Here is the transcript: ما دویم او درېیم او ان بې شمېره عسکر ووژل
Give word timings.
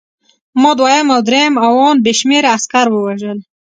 ما 0.61 0.71
دویم 0.79 1.07
او 1.15 1.19
درېیم 1.27 1.53
او 1.65 1.73
ان 1.87 1.95
بې 2.03 2.11
شمېره 2.19 2.49
عسکر 2.55 2.85
ووژل 2.89 3.39